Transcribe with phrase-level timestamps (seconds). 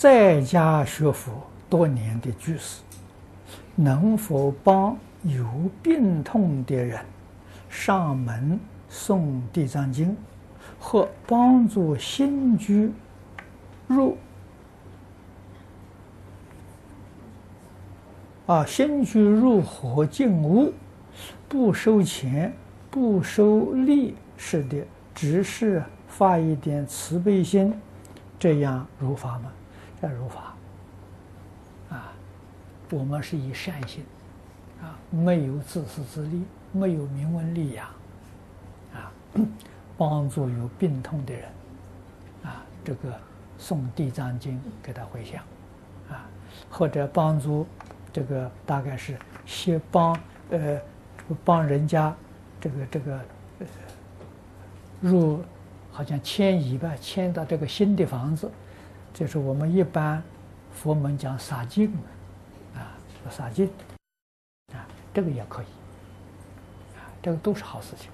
[0.00, 1.30] 在家学佛
[1.68, 2.80] 多年的居士，
[3.74, 5.44] 能否帮有
[5.82, 7.04] 病痛的人
[7.68, 8.58] 上门
[8.90, 9.18] 诵
[9.52, 10.08] 《地藏经》，
[10.78, 12.90] 或帮助新居
[13.86, 14.16] 入
[18.46, 20.72] 啊新居入伙进屋，
[21.46, 22.50] 不收钱、
[22.90, 24.82] 不收利是的，
[25.14, 27.74] 只是发一点慈悲心，
[28.38, 29.52] 这样如法吗？
[30.00, 30.54] 这如法
[31.90, 32.12] 啊，
[32.90, 34.04] 我们是以善心
[34.80, 37.86] 啊，没有自私自利，没有名闻利养
[38.94, 39.12] 啊，
[39.98, 41.44] 帮助有病痛的人
[42.44, 43.10] 啊，这个
[43.58, 45.42] 诵《地藏经》给他回向
[46.08, 46.24] 啊，
[46.70, 47.66] 或者帮助
[48.10, 50.18] 这个大概是先帮
[50.50, 50.80] 呃
[51.44, 52.14] 帮人家
[52.58, 53.20] 这个这个
[55.00, 55.42] 入
[55.92, 58.50] 好像迁移吧，迁到这个新的房子。
[59.12, 60.22] 这是我们一般
[60.72, 61.92] 佛门讲洒净
[62.74, 62.96] 啊，
[63.30, 63.66] 洒净
[64.72, 65.66] 啊，这个也可以
[66.96, 68.10] 啊，这个都是好事情。